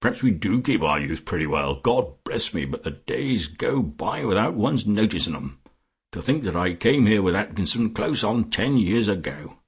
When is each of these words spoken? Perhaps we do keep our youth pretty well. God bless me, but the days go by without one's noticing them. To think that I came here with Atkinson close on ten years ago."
Perhaps 0.00 0.22
we 0.22 0.30
do 0.30 0.60
keep 0.62 0.80
our 0.82 1.00
youth 1.00 1.24
pretty 1.24 1.44
well. 1.44 1.74
God 1.74 2.14
bless 2.22 2.54
me, 2.54 2.64
but 2.64 2.84
the 2.84 2.92
days 2.92 3.48
go 3.48 3.82
by 3.82 4.24
without 4.24 4.54
one's 4.54 4.86
noticing 4.86 5.32
them. 5.32 5.58
To 6.12 6.22
think 6.22 6.44
that 6.44 6.54
I 6.54 6.74
came 6.74 7.04
here 7.06 7.20
with 7.20 7.34
Atkinson 7.34 7.92
close 7.92 8.22
on 8.22 8.48
ten 8.48 8.76
years 8.78 9.08
ago." 9.08 9.58